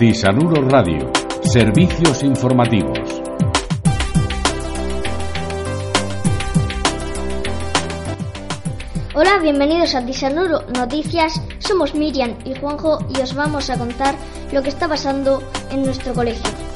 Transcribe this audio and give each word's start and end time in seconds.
Cisanuro 0.00 0.66
Radio. 0.66 1.12
Servicios 1.42 2.22
informativos. 2.22 3.20
Hola, 9.14 9.38
bienvenidos 9.42 9.94
a 9.94 10.06
Tisanuro 10.06 10.62
Noticias. 10.74 11.38
Somos 11.58 11.94
Miriam 11.94 12.34
y 12.46 12.58
Juanjo 12.58 13.00
y 13.14 13.20
os 13.20 13.34
vamos 13.34 13.68
a 13.68 13.76
contar 13.76 14.14
lo 14.54 14.62
que 14.62 14.70
está 14.70 14.88
pasando 14.88 15.42
en 15.70 15.82
nuestro 15.82 16.14
colegio. 16.14 16.69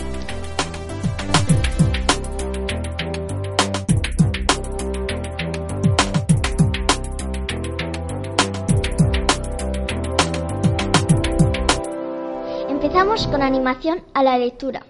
Empezamos 13.05 13.31
con 13.31 13.43
animación 13.43 14.03
a 14.15 14.23
la 14.23 14.39
lectura. 14.39 14.87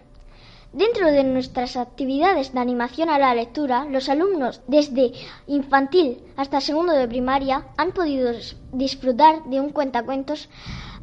Dentro 0.72 1.10
de 1.10 1.24
nuestras 1.24 1.76
actividades 1.76 2.54
de 2.54 2.60
animación 2.60 3.10
a 3.10 3.18
la 3.18 3.34
lectura, 3.34 3.86
los 3.90 4.08
alumnos 4.08 4.60
desde 4.68 5.10
infantil 5.48 6.22
hasta 6.36 6.60
segundo 6.60 6.92
de 6.92 7.08
primaria 7.08 7.66
han 7.76 7.90
podido 7.90 8.30
disfrutar 8.70 9.42
de 9.46 9.58
un 9.58 9.70
cuentacuentos 9.70 10.48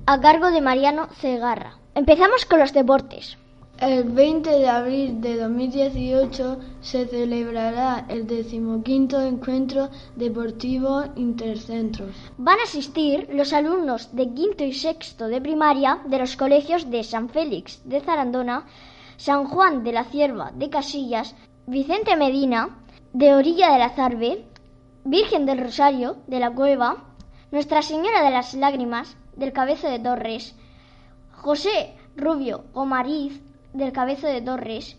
a 0.06 0.22
cargo 0.22 0.52
de 0.52 0.62
Mariano 0.62 1.10
Cegarra. 1.20 1.80
Empezamos 1.96 2.46
con 2.46 2.60
los 2.60 2.72
deportes. 2.72 3.38
El 3.81 4.03
20 4.03 4.48
de 4.59 4.70
abril 4.70 5.21
de 5.21 5.38
2018 5.38 6.59
se 6.81 7.08
celebrará 7.08 8.05
el 8.09 8.27
decimoquinto 8.27 9.20
encuentro 9.20 9.89
deportivo 10.16 11.05
intercentros. 11.16 12.16
Van 12.38 12.59
a 12.59 12.63
asistir 12.66 13.27
los 13.34 13.53
alumnos 13.53 14.16
de 14.16 14.31
quinto 14.36 14.63
y 14.63 14.73
sexto 14.73 15.27
de 15.27 15.41
primaria 15.41 15.99
de 16.05 16.20
los 16.20 16.38
colegios 16.38 16.91
de 16.91 17.03
San 17.03 17.30
Félix 17.30 17.81
de 17.84 18.02
Zarandona, 18.02 18.67
San 19.17 19.45
Juan 19.45 19.84
de 19.84 19.94
la 19.94 20.03
Cierva 20.03 20.52
de 20.53 20.69
Casillas, 20.69 21.36
Vicente 21.66 22.16
Medina 22.16 22.78
de 23.13 23.34
Orilla 23.34 23.72
de 23.73 23.80
la 23.80 23.89
Zarbe, 23.89 24.45
Virgen 25.06 25.47
del 25.47 25.58
Rosario 25.58 26.17
de 26.28 26.39
la 26.39 26.52
Cueva, 26.52 27.16
Nuestra 27.50 27.81
Señora 27.81 28.23
de 28.23 28.30
las 28.30 28.53
Lágrimas 28.53 29.17
del 29.36 29.53
Cabezo 29.53 29.89
de 29.89 29.97
Torres, 29.97 30.56
José 31.31 31.95
Rubio 32.16 32.66
Omariz 32.73 33.41
del 33.73 33.91
Cabezo 33.91 34.27
de 34.27 34.41
Torres, 34.41 34.97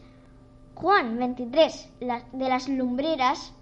Juan 0.75 1.19
23 1.19 1.91
de 2.01 2.49
las 2.49 2.69
Lumbreras, 2.69 3.53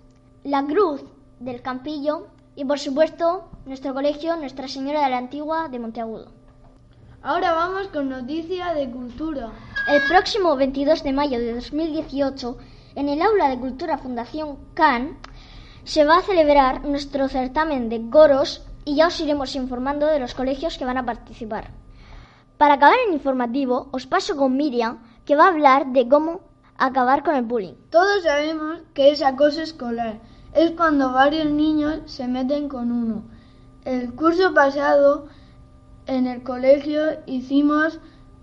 La 0.44 0.64
Cruz 0.64 1.02
del 1.38 1.62
Campillo 1.62 2.28
y 2.56 2.64
por 2.64 2.78
supuesto 2.78 3.50
nuestro 3.66 3.94
colegio 3.94 4.36
Nuestra 4.36 4.68
Señora 4.68 5.04
de 5.04 5.10
la 5.10 5.18
Antigua 5.18 5.68
de 5.68 5.78
Monteagudo. 5.78 6.32
Ahora 7.22 7.52
vamos 7.52 7.88
con 7.88 8.08
noticias 8.08 8.74
de 8.74 8.90
cultura. 8.90 9.50
El 9.86 10.02
próximo 10.08 10.56
22 10.56 11.02
de 11.02 11.12
mayo 11.12 11.38
de 11.38 11.54
2018, 11.54 12.56
en 12.94 13.08
el 13.08 13.20
aula 13.20 13.50
de 13.50 13.58
cultura 13.58 13.98
Fundación 13.98 14.56
CAN, 14.74 15.18
se 15.84 16.04
va 16.04 16.18
a 16.18 16.22
celebrar 16.22 16.84
nuestro 16.84 17.28
certamen 17.28 17.88
de 17.88 18.08
coros 18.08 18.64
y 18.84 18.96
ya 18.96 19.08
os 19.08 19.20
iremos 19.20 19.54
informando 19.54 20.06
de 20.06 20.18
los 20.18 20.34
colegios 20.34 20.78
que 20.78 20.84
van 20.84 20.98
a 20.98 21.04
participar. 21.04 21.70
Para 22.60 22.74
acabar 22.74 22.98
el 23.06 23.14
informativo, 23.14 23.88
os 23.90 24.04
paso 24.06 24.36
con 24.36 24.54
Miriam, 24.54 24.98
que 25.24 25.34
va 25.34 25.44
a 25.44 25.48
hablar 25.48 25.94
de 25.94 26.06
cómo 26.06 26.42
acabar 26.76 27.24
con 27.24 27.34
el 27.34 27.46
bullying. 27.50 27.72
Todos 27.88 28.22
sabemos 28.22 28.80
que 28.92 29.12
es 29.12 29.22
acoso 29.22 29.62
escolar. 29.62 30.20
Es 30.52 30.72
cuando 30.72 31.10
varios 31.10 31.46
niños 31.46 32.02
se 32.04 32.28
meten 32.28 32.68
con 32.68 32.92
uno. 32.92 33.22
El 33.86 34.14
curso 34.14 34.52
pasado 34.52 35.28
en 36.04 36.26
el 36.26 36.42
colegio 36.42 37.02
hicimos 37.24 37.98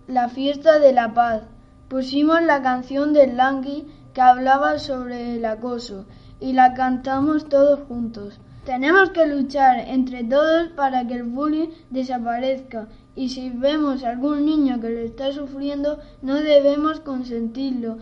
la 0.08 0.30
fiesta 0.30 0.80
de 0.80 0.94
la 0.94 1.14
paz. 1.14 1.44
Pusimos 1.88 2.42
la 2.42 2.64
canción 2.64 3.14
del 3.14 3.38
Langui 3.38 3.86
que 4.16 4.22
hablaba 4.22 4.80
sobre 4.80 5.36
el 5.36 5.46
acoso 5.46 6.08
y 6.40 6.54
la 6.54 6.74
cantamos 6.74 7.50
todos 7.50 7.82
juntos. 7.88 8.40
Tenemos 8.68 9.12
que 9.12 9.26
luchar 9.26 9.80
entre 9.88 10.26
todos 10.26 10.68
para 10.76 11.08
que 11.08 11.14
el 11.14 11.24
bullying 11.24 11.70
desaparezca 11.90 12.90
y 13.16 13.30
si 13.30 13.50
vemos 13.50 14.04
a 14.04 14.10
algún 14.10 14.46
niño 14.46 14.82
que 14.82 14.90
lo 14.90 15.00
está 15.00 15.32
sufriendo 15.32 16.00
no 16.22 16.36
debemos 16.36 17.00
consentirlo 17.00 17.98